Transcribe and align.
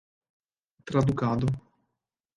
tradukado 0.87 1.47